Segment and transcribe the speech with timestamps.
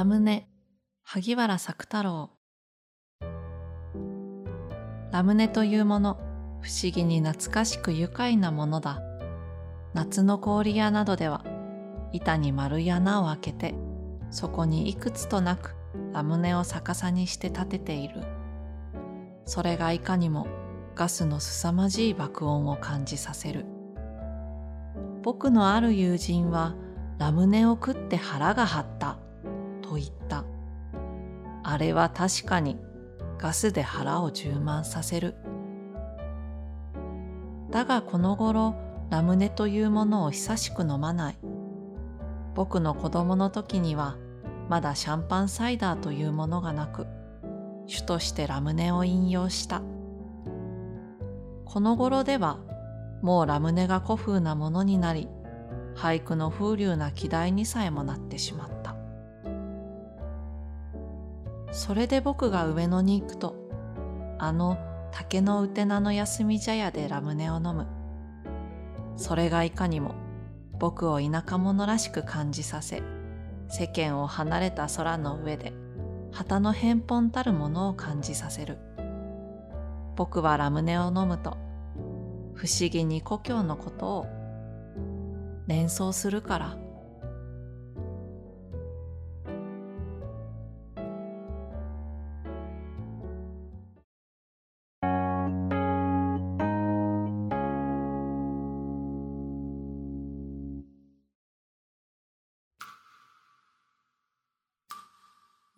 [0.00, 0.48] ラムネ。
[1.02, 2.30] 萩原作太郎。
[5.12, 6.14] ラムネというもの
[6.62, 9.02] 不思議に懐かしく愉快なものだ。
[9.92, 11.44] 夏の氷屋などでは
[12.14, 13.74] 板に丸い穴を開けて
[14.30, 15.74] そこにいくつとなく
[16.14, 18.22] ラムネを逆さにして立てている。
[19.44, 20.46] それがいかにも
[20.94, 23.66] ガスの凄まじい爆音を感じさせる。
[25.22, 26.74] 僕のある友人は
[27.18, 29.18] ラムネを食って腹が張った。
[29.90, 30.44] と言った。
[31.64, 32.78] あれは確かに
[33.38, 35.34] ガスで腹を充満させる。
[37.70, 38.76] だがこの頃
[39.10, 41.38] ラムネというものを久しく飲まない。
[42.54, 44.16] 僕の子供の時には
[44.68, 47.08] まだシャンパンサイダーというものがなく
[47.86, 49.82] 主としてラムネを引用した。
[51.64, 52.58] この頃では
[53.22, 55.28] もうラムネが古風なものになり
[55.96, 58.79] 俳句の風流な季題にさえもなってしまった。
[61.72, 63.54] それで僕が上野に行くと
[64.38, 64.78] あの
[65.12, 67.86] 竹のうてなの休み茶屋でラムネを飲む。
[69.16, 70.14] それがいかにも
[70.78, 73.02] 僕を田舎者らしく感じさせ
[73.68, 75.74] 世間を離れた空の上で
[76.32, 78.78] 旗の返本たるものを感じさせる。
[80.16, 81.56] 僕はラムネを飲むと
[82.54, 84.26] 不思議に故郷のことを
[85.66, 86.76] 連想するから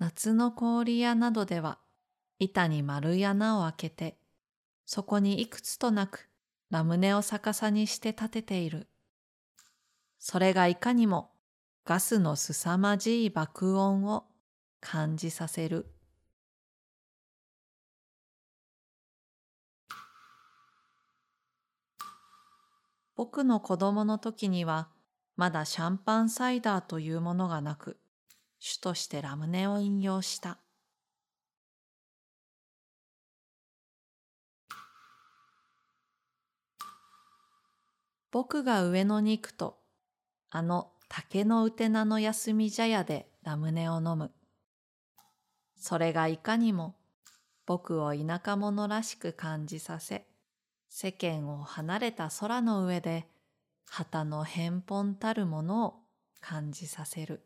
[0.03, 1.79] 夏の氷屋などでは
[2.41, 4.19] 板に丸い穴を開けて
[4.85, 6.29] そこにいくつとなく
[6.71, 8.89] ラムネを逆さにして立てている。
[10.19, 11.31] それがいかにも
[11.85, 14.25] ガスの凄まじい爆音を
[14.81, 15.87] 感じさせる。
[23.15, 24.89] 僕の子供の時には
[25.37, 28.02] まだシャンパンサイダーというものがなく、
[28.65, 30.59] 主としてラムネを引用した。
[38.31, 39.81] 僕が上野に行くと、
[40.49, 44.31] あの竹のうてなの休み茶屋でラムネを飲む。
[45.77, 46.95] それがいかにも
[47.67, 50.25] 僕を田舎者らしく感じさせ、
[50.89, 53.27] 世間を離れた空の上で
[53.91, 55.95] 旗の返本たるものを
[56.41, 57.43] 感じさせる。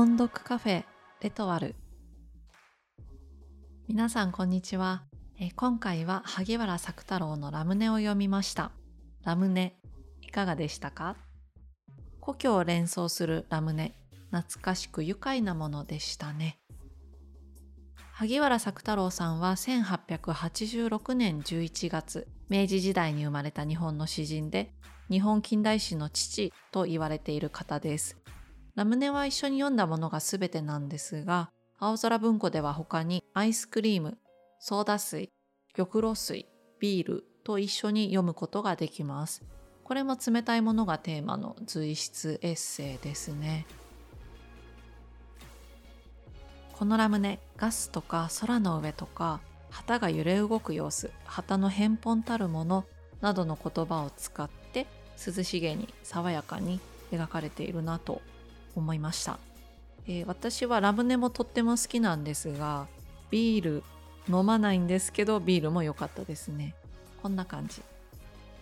[0.00, 0.84] 音読カフェ
[1.20, 1.76] レトワル。
[3.86, 5.02] 皆さんこんにちは。
[5.38, 8.72] え今回は萩原作太郎のラムネを読みました。
[9.24, 9.76] ラムネ
[10.22, 11.16] いかがでしたか？
[12.18, 13.92] 故郷を連想するラムネ
[14.30, 16.58] 懐かしく愉快なものでしたね。
[18.14, 24.72] 萩原作太郎さんは1886年11月明治時代に生まれた日本の詩人で
[25.10, 28.16] 日本近代史の父と言われている方です。
[28.74, 34.18] ラムネは一緒に読んだものが全てなんですが、青空文庫では他にアイスクリーム、
[34.58, 35.30] ソーダ水、
[35.74, 36.46] 玉露水、
[36.78, 39.42] ビールと一緒に読むことができます。
[39.82, 43.66] これも冷たいものがテーマの随筆エッセイですね。
[46.78, 52.84] このラムネ、ガスとか空の上とか、旗が揺れ動く様子、旗の返本たるもの
[53.20, 54.86] などの言葉を使って
[55.26, 58.22] 涼しげに爽やかに描かれているなと
[58.74, 59.38] 思いました、
[60.06, 62.86] えー、私はラムネもとっても好きなんですが
[63.30, 63.82] ビール
[64.28, 66.74] 飲まないんですけどビールも良かったですね。
[67.22, 67.82] こんな感じ。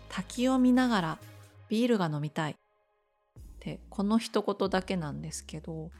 [0.08, 1.18] 滝を見ながら
[1.68, 2.52] ビールが飲みたい。
[2.52, 2.56] っ
[3.60, 5.90] てこの一言だけなんですけど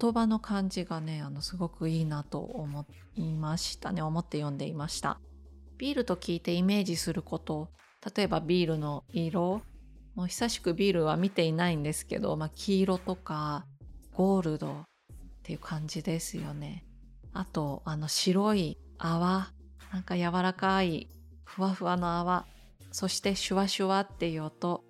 [0.00, 2.86] 言葉の感じがねあのすごくいいなと思
[3.16, 4.02] いましたね。
[4.02, 5.20] 思って読んでいました。
[5.76, 7.68] ビールと聞いてイメージすること
[8.16, 9.62] 例えばビールの色
[10.18, 13.64] もう久しくビールは見ていないんですけど、まあ、黄色とか
[14.16, 14.74] ゴールドっ
[15.44, 16.84] ていう感じですよね。
[17.32, 19.52] あと、あの白い泡、
[19.92, 21.08] なんか柔らかい
[21.44, 22.46] ふわふわの泡、
[22.90, 24.82] そしてシュワシュワっていう音、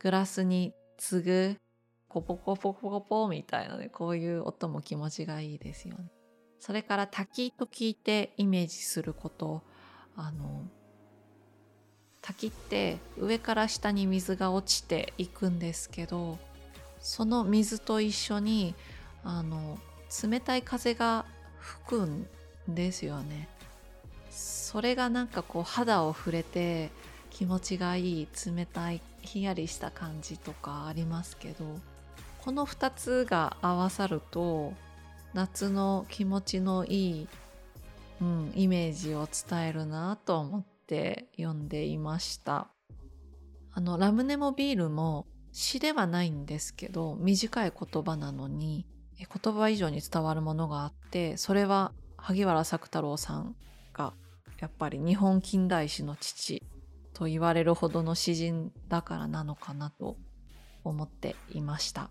[0.00, 1.56] グラスに継ぐ
[2.08, 6.12] コポコポコポみたいなね、こういう音も気持ちがいいですよね。
[6.60, 9.62] それから滝と聞いてイメージすること、
[10.14, 10.68] あの、
[12.24, 16.38] 滝って上から下に水が落ちていくんですけど
[16.98, 18.74] その水と一緒に
[19.24, 19.78] あの
[20.22, 21.26] 冷たい風が
[21.58, 22.26] 吹くん
[22.66, 23.48] ですよね。
[24.30, 26.90] それがなんかこう肌を触れて
[27.30, 31.64] 気持ちがいい冷たいひんやりした感じとかありますけど
[32.40, 34.72] この2つが合わさると
[35.34, 37.28] 夏の気持ちのいい、
[38.20, 40.73] うん、イメージを伝えるなと思って。
[40.84, 42.68] って読んでいました
[43.72, 48.86] あのラムネもビールも詩ではないんですけど短い言葉なのに
[49.18, 53.56] 言葉以上に伝わるものがあってそれは萩原作太郎さん
[53.94, 54.12] が
[54.60, 56.62] やっぱり日本近代史の父
[57.14, 60.16] と言われるほどの詩人だからなのかなと
[60.82, 62.10] 思っていました。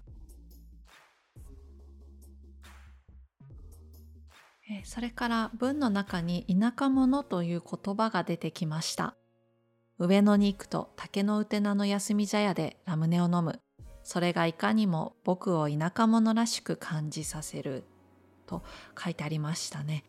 [4.84, 9.16] それから文の中に田舎者という言葉が出てきました。
[10.00, 13.60] 上野に行くと竹のうてなの休み茶屋でラムネを飲む。
[14.04, 17.84] それがいかにも僕を田舎者らしく感じさせる。
[18.46, 18.62] と
[19.02, 20.04] 書いてありましたね。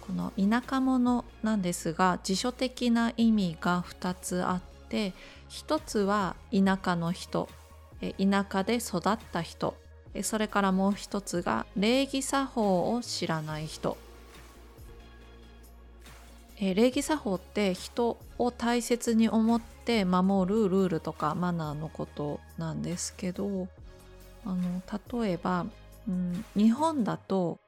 [0.00, 5.12] この田舎者なんですが辞書的な意味が2つあって
[5.50, 7.48] 1つは田舎の人
[8.00, 9.76] 田舎で育った人
[10.22, 13.96] それからもう一つが礼儀作法を知らない人。
[16.58, 23.68] 礼儀作法って人を大切に思って守るルールとかマナーのことなんですけど
[24.44, 24.82] あの
[25.22, 25.66] 例えば、
[26.08, 27.60] うん、日本だと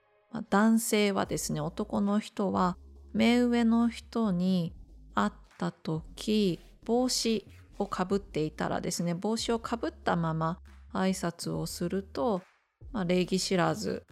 [0.48, 2.78] 男性はですね男の人は
[3.12, 4.72] 目上の人に
[5.14, 7.44] 会った時帽子
[7.78, 10.58] をかぶっていたらですね帽子をかぶったまま
[10.98, 12.42] 挨拶をすると、
[12.92, 14.04] まあ、礼儀知らず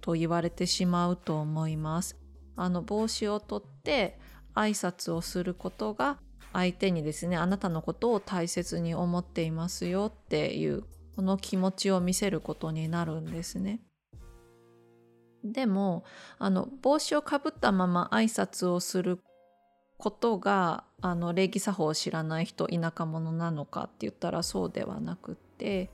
[0.00, 2.18] と言われてしまうと思います。
[2.56, 4.18] あの帽子を取って
[4.54, 6.18] 挨拶をすることが
[6.52, 10.84] 相手にですねあなたのことを大切に思っていますよっていう
[11.16, 13.80] この気持ちを見せることになるんですね。
[15.42, 16.04] でも
[16.38, 19.20] あの帽子をかぶったまま挨拶をする
[19.98, 25.90] ことがあの礼儀作法を知らない人田舎者なのかって言ったらそうではなくって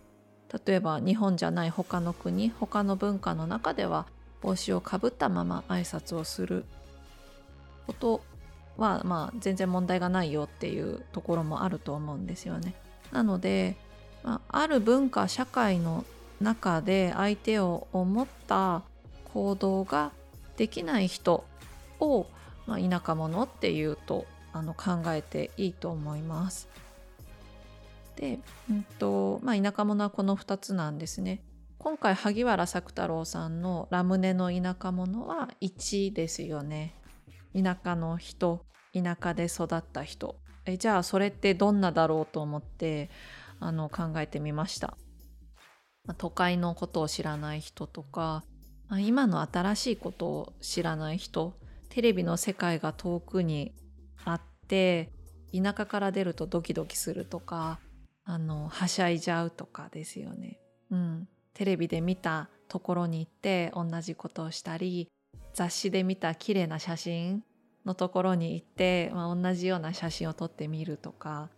[0.67, 4.07] 例えば日本じゃない他の国他の文化の中では
[4.41, 6.65] 帽子をかぶったまま挨拶をする
[7.87, 8.23] こと
[8.77, 12.75] はまあ全然問題がないよっていうところもあると思うんですよね。
[13.13, 13.77] なので、
[14.23, 16.05] まあ、ある文化社会の
[16.41, 18.83] 中で相手を思った
[19.33, 20.13] 行動が
[20.57, 21.45] できない人
[22.01, 22.27] を、
[22.67, 26.69] まあ、田舎者っていうとあの考えていいと思います。
[28.17, 28.39] で、
[28.71, 31.43] うんとまあ、田舎者はこの2つなんですね。
[31.79, 36.95] 今回萩原作太郎さんの「ラムネの田舎者」は1ですよね。
[37.55, 40.37] 田舎の人田舎で育った人
[40.67, 43.11] えじゃあそれってどんなだろうと思って
[43.61, 44.97] あの考えてみました。
[46.17, 48.45] 都会のことを知らない人とか
[48.99, 51.55] 今の新しいことを知らない人
[51.91, 53.75] テレビの世界が遠くに
[54.25, 55.13] あって
[55.53, 57.79] 田舎から出るとドキドキするとか
[58.31, 60.61] あのはしゃいじゃうとかですよね。
[60.93, 65.09] うん、テレビで見たところに行って同じことをしたり
[65.53, 67.43] 雑誌で見た綺麗な写真
[67.85, 71.49] のところに行って、まあ、同じような写真を撮ってみるとか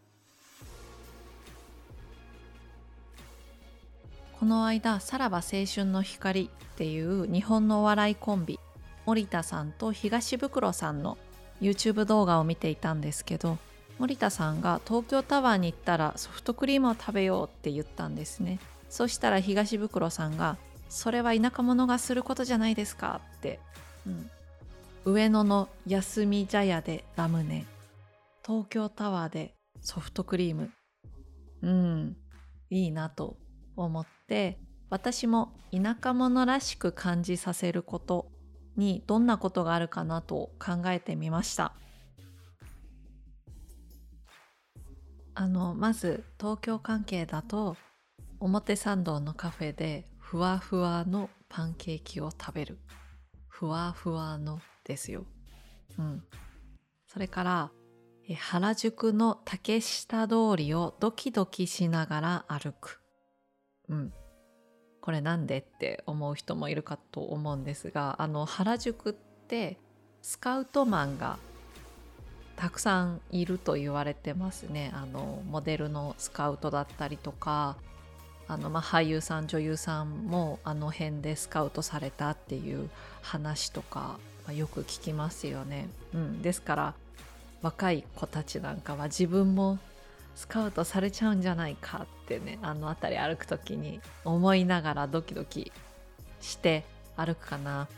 [4.41, 8.59] この間「さらば青春の光」っていう日本のお笑いコンビ
[9.05, 11.19] 森田さんと東袋さんの
[11.61, 13.59] YouTube 動画を見ていたんですけど
[14.03, 18.59] 森田さんが東京タワーに行ったらソフトクリームを食べようって言ったんですね。
[18.89, 20.57] そしたら東袋さんが
[20.91, 23.61] 「それは田舎者がすることじゃないですか」って、
[24.05, 24.31] うん、
[25.05, 27.65] 上野の休み茶屋でラムネ
[28.45, 30.73] 東京タワーでソフトクリーム
[31.63, 32.17] うん。
[32.71, 33.37] いいなと
[33.77, 34.59] 思って。
[34.91, 38.33] 私も田舎者らしく感じさせること
[38.77, 41.73] にどんなことがあるかなと考えてみました。
[45.35, 47.77] あのまず東京関係だと
[48.41, 52.79] 表参道のカフェでふわふわのパンケーキを食べる。
[53.63, 55.25] ふわふわのですよ、
[55.97, 56.25] うん、
[57.07, 57.71] それから
[58.37, 63.01] 原宿の竹下通りをドキドキしながら歩く。
[63.89, 64.13] うん、
[65.01, 69.79] これなんでって思う人もいるかと思うんですがあの原宿って
[70.23, 71.39] スカウトマンが
[72.63, 77.75] たくさんいると言われてますねあのモデルのスカウトだったりとか
[78.47, 82.89] あの、まあ、俳優さん女優さんもあの辺でスカウトされたっていう
[83.21, 85.89] 話とか、まあ、よく聞きますよね。
[86.15, 86.95] うん、ですから
[87.63, 89.81] 若い子たちなんかは自分も
[90.37, 95.73] スカウトされちゃうんじゃないかってねあの辺り歩く時に思いながらドキドキ
[96.41, 96.85] して
[97.17, 97.89] 歩くかな。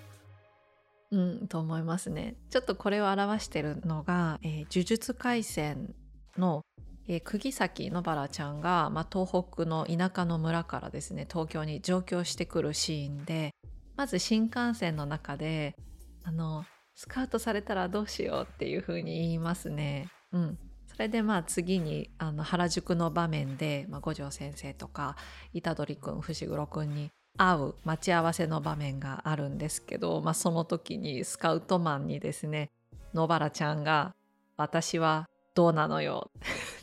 [1.15, 2.35] うん、と思いますね。
[2.51, 5.95] ちょっとこれを表してるのが、えー、呪術廻戦
[6.37, 6.63] の、
[7.07, 13.53] えー、釘崎野原ちゃんが、まあ、東北の田舎の村からですね東京に上京してくるシーンで
[13.95, 15.77] まず新幹線の中で
[16.25, 16.65] あの
[16.97, 20.09] スカウトされたらどうしようっていう風に言いますね。
[20.33, 25.15] うん、それでまあ次にあの原宿の場面で、まあ、五条先生とか
[25.53, 32.71] 虎杖君伏黒君に会う待ち合わせの場面があるんですけど、まあ、その時にスカウトマンにですね
[33.13, 34.15] 野原ちゃんが
[34.57, 36.31] 「私はどうなのよ」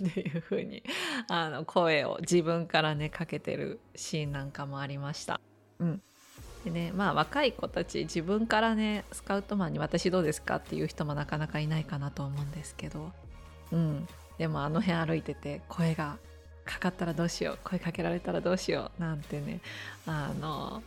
[0.04, 0.84] っていう風に
[1.30, 5.40] あに声を自分からねかけてるシーンなんかもありました。
[5.80, 6.02] うん
[6.66, 13.12] でねまあ若い子たち自分からねスカウトマンに「私どうですか?」っていう人もなかなかいないかなと思うんですけど
[13.72, 16.18] うんでもあの辺歩いてて声が
[16.72, 19.60] かかったらどうしよう声かけられたらどうしようなんてね
[20.06, 20.82] あの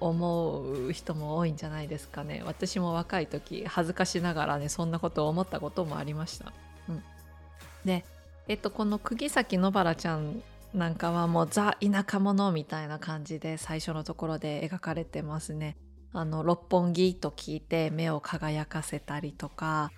[0.00, 6.52] 思う人も多いんじゃないですかね私も若い時恥ずかしながらねそんなことを思ったこともありました。
[6.88, 7.02] うん、
[7.84, 8.04] で
[8.48, 15.76] えっとこの釘崎野原ちゃんなんかはもうザ田舎者みたいな感じで最初のところで描かれてますね。
[16.12, 19.92] あの六本木と聞いて目を輝かせたりとか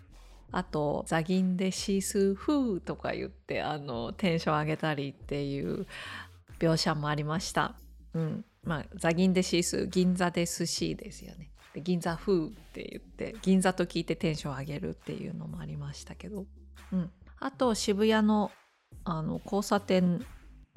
[0.52, 5.86] あと「ザギンでシースーフー」とか言ってあのテンション上げたりっていう
[6.58, 7.74] 描写もありました。
[8.14, 8.44] うん。
[8.64, 11.50] まあ、ザギンでシースー銀座で寿司ですよね。
[11.74, 16.44] で銀座風って言って銀座と聞いてテンション上げるっていうのもありましたけど、
[16.92, 18.52] うん、あと渋谷の
[19.04, 20.24] あの交差点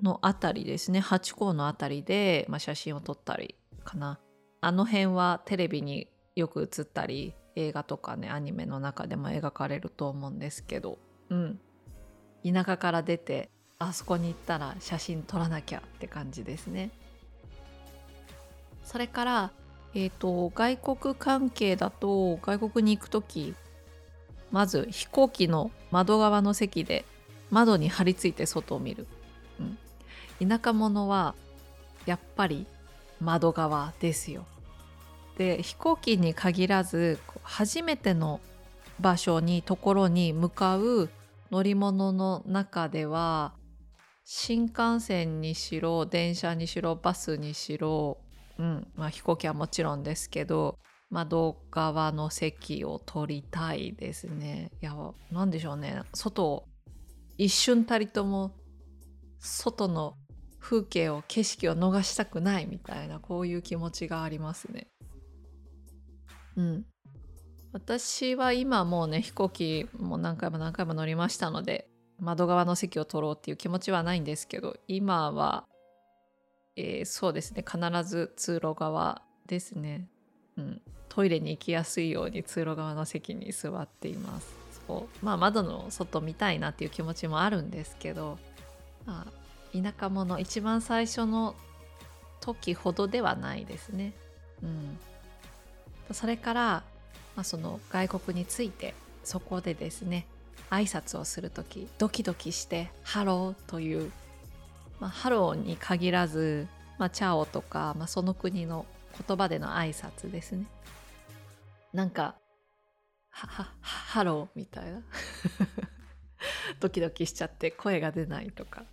[0.01, 0.99] の辺りですね。
[0.99, 4.19] ハチ公の辺りで、まあ、写真を撮ったりかな。
[4.61, 10.97] あの辺はテレビによく映ったり映画とかねアニメの中でも描かれると思うんですけど
[11.29, 11.59] うん。
[12.43, 16.91] 田舎から出てあそこに行ったら写真撮らなきゃって感じですね。
[18.83, 19.51] それから
[19.95, 23.55] えーと、外国関係だと外国に行く時
[24.51, 27.05] まず飛行機の窓側の席で
[27.49, 29.07] 窓に張り付いて外を見る。
[29.59, 30.47] うん。
[30.47, 31.33] 田舎者は
[32.05, 32.67] やっぱり
[33.21, 34.45] 窓側ですよ。
[35.37, 38.39] で飛行機に限らず初めての
[38.99, 41.09] 場所にところに向かう
[41.51, 43.53] 乗り物の中では
[44.23, 48.17] 新幹線にしろ電車にしろバスにしろ、
[48.57, 50.79] うんまあ、飛行機はもちろんですけど
[51.11, 54.71] 窓側の席を取りたいですね。
[54.81, 54.95] いや
[55.31, 56.65] 何でしょうね外を
[57.37, 58.51] 一瞬たりとも
[59.39, 60.15] 外の
[60.59, 64.87] 風景を景色を逃したくないみたいなこういう気持ちがありますね。
[66.57, 66.85] うん。
[67.73, 75.65] 私は今もうね飛行機も何回も何回も乗りましたので窓側の席を取ろうっていう気持ちはないんですけど今は、
[76.77, 80.07] えー、そうですね必ず通路側ですね、
[80.57, 84.53] うん、トイレに行きやすいように通路側の席に座っています。
[84.87, 85.25] そう。
[85.25, 88.37] まあ窓の外見たいなっていう気持ちもあるんですけど、
[89.05, 91.55] まあ、田舎者一番最初の
[92.41, 94.13] 時ほどではないですね。
[94.61, 94.97] うん、
[96.13, 96.61] それから、
[97.35, 98.93] まあ、その外国について
[99.23, 100.27] そこでですね
[100.69, 104.11] 挨拶をする時ドキドキして「Hello」という、
[104.99, 108.85] まあ、ハローに限らず、まあ、 ciao とか、まあ、その国の
[109.27, 110.65] 言葉での挨拶ですね。
[111.93, 112.35] なんか
[112.85, 115.01] 「はは Hello」みたいな
[116.79, 118.85] ドキドキしちゃって声が出ないとか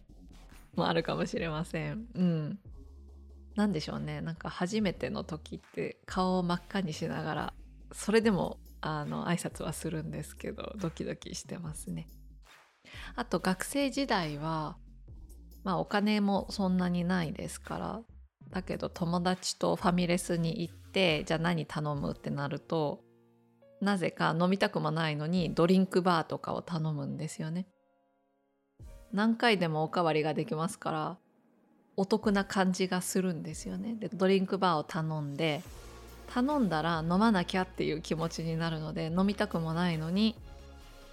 [0.74, 2.06] もあるかもしれません。
[2.14, 2.58] うん。
[3.54, 4.20] なんでしょうね。
[4.20, 7.54] なんか初めての時って顔を真っ赤にしながら、
[7.92, 12.08] それでもあの挨拶はするんですけど、ドキドキしてますね。
[13.14, 14.76] あと学生時代は、
[15.64, 18.02] まあお金もそんなにないですから、
[18.50, 23.02] だけど友達とファミレスに行って、じゃあ何頼むってなると、
[23.80, 27.66] なぜか飲みたくもないのにドリンクバーとかを頼むんですよね。
[29.12, 31.18] 何回でもおかわりができますから
[31.96, 33.94] お得な感じがするんですよね。
[33.98, 35.62] でドリンクバーを頼んで
[36.32, 40.34] 頼んだら飲まなきゃっていう気持ちになるので飲みたくもないのに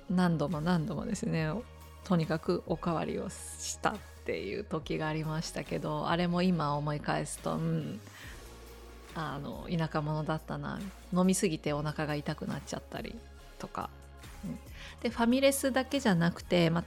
[0.10, 1.52] 何度も何度もですね
[2.06, 3.96] とにかくおかわりをしたっ
[4.26, 8.00] ていう時がありましたけどあれも今思い返すとうん
[9.16, 10.80] あの田舎者だったな
[11.14, 13.16] 飲みすぎてお腹が痛くなっちゃったり
[13.58, 13.90] とか、
[14.46, 14.60] うん、
[15.02, 16.84] でファミレスだけじゃなくて、ま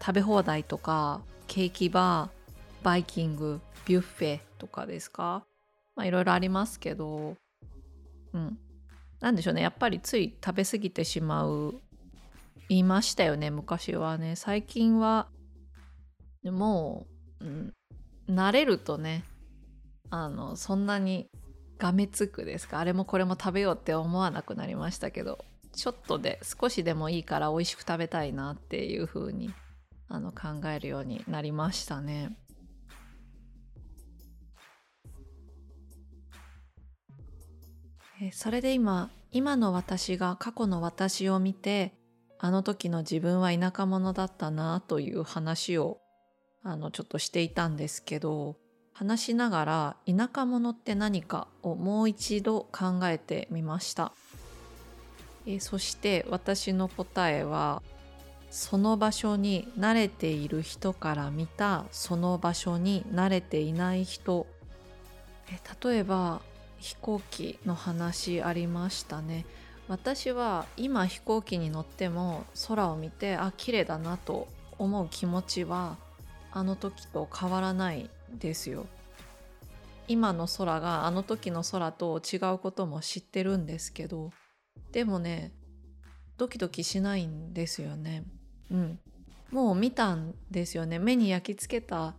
[0.00, 2.35] 食べ放題とかケーキバー
[2.86, 5.44] バイキングビュッフェとかですか？
[5.96, 7.34] まあいろいろありますけど。
[8.32, 8.56] うん。
[9.18, 9.62] なんでしょうね。
[9.62, 11.80] やっぱりつい食べ過ぎてしまう。
[12.68, 14.36] 言いましたよね昔はね。
[14.36, 15.26] 最近は
[16.44, 17.08] も
[17.40, 17.74] う、うん、
[18.28, 19.24] 慣れるとね
[20.10, 21.28] あのそんなに
[21.78, 22.78] がめつくですか？
[22.78, 29.52] あれもこれも食べようって思わなくなりましたけどちょっとで少しでもいいから美味しく食べたいなっていう風に
[30.08, 32.36] あに考えるようになりましたね。
[38.32, 41.92] それで今今の私が過去の私を見て
[42.38, 45.98] あの時の自分は田舎者だったなという話を
[46.62, 48.56] あのちょっとしていたんですけど
[48.92, 54.12] 話しながら田舎者って何かをもう一度考えてみました。
[55.46, 57.82] えそして私の答えは
[58.50, 64.46] その場所に慣れている人から見たその場所に慣れていない人
[65.48, 66.40] え例えば
[66.78, 69.46] 飛行機の話ありましたね。
[69.88, 75.96] 私は今飛行機に乗っても空を見てあ綺麗だなと思う気持ちは
[76.50, 78.86] あの時と変わらないですよ。
[80.08, 84.30] 今の空があの時の空と違うことも知ってるんですけど
[84.92, 85.52] でもね
[86.36, 88.24] ドキドキしないんですよね。
[88.70, 88.98] うん。
[89.50, 90.98] もう見たんですよね。
[90.98, 92.14] 目に焼き付けた。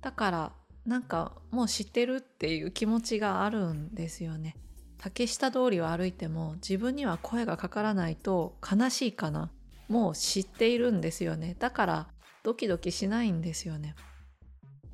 [0.00, 0.52] だから
[0.86, 4.56] なんかもう知ってるっていう気持ちがあるんですよね。
[4.98, 9.50] 竹下通りを歩いても自分には声がかからないと悲しいかな。
[9.88, 11.56] もう知っているんですよね。
[11.58, 12.08] だから
[12.42, 13.94] ドキドキしないんですよね。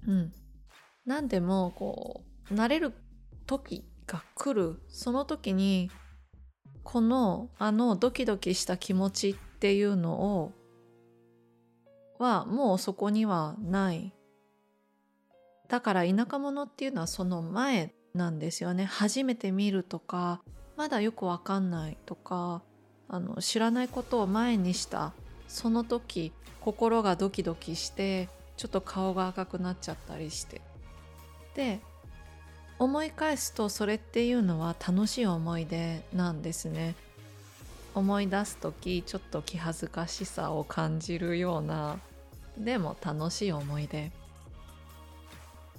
[0.07, 0.33] うん。
[1.07, 2.92] 何でもこう慣れる
[3.47, 4.80] 時が来る。
[4.88, 5.90] その時に
[6.85, 10.52] このあのドキドキした気持ちっていうのを
[12.18, 14.14] はもうそこにはない。
[15.69, 18.85] だから田舎者っていうのはその前なんですよね。
[18.85, 20.43] 初めて見るとか
[20.77, 22.63] まだよくわかんないとか
[23.09, 25.13] あの知らないことを前にした
[25.47, 30.61] その時心がドキドキしてちょっと顔が赤くなっちゃったりして。
[31.55, 31.81] で
[32.79, 36.95] 思い返すとそれっていうのは楽しい思い出なんですね。
[37.95, 41.99] 思い出す時ちょっと気恥ずかしさを感じるような
[42.57, 44.12] でも楽しい思い出。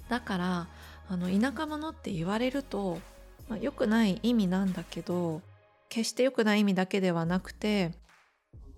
[0.10, 0.68] だから
[1.08, 3.00] あの田舎者って言われると、
[3.48, 5.42] まあ、良くない意味なんだけど
[5.88, 7.94] 決して良くない意味だけではなくて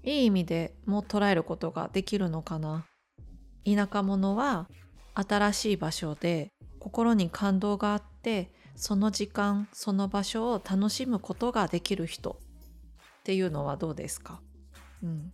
[0.03, 2.85] いい意味でも捉えることができるのかな。
[3.65, 4.67] 田舎者は
[5.13, 12.39] 新しい場所で心に感動があってその時間その場所を楽しむことができる人。
[13.19, 14.39] っていうのはどうですか？
[15.03, 15.31] うん。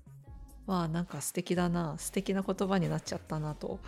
[0.66, 1.96] わあなんか素敵だな。
[1.98, 3.80] 素敵な言葉になっちゃったなと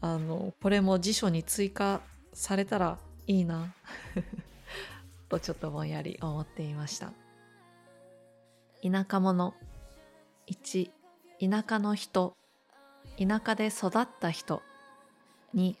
[0.00, 2.00] あのこれも辞書に追加
[2.32, 3.74] されたらいいな
[5.28, 7.12] とちょっとぼんやり思っていました。
[8.82, 9.54] 田舎者。
[10.48, 10.90] 1
[11.40, 12.34] 田舎の人。
[13.18, 14.62] 田舎で育った人。
[15.54, 15.76] 2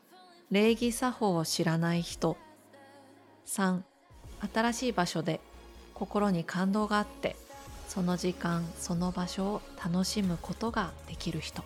[0.50, 2.36] 礼儀作法を知らない人。
[3.46, 3.82] 3
[4.52, 5.40] 新しい場所で
[5.94, 7.36] 心に感動があって
[7.88, 11.64] その時間その場所を楽しむことができる人。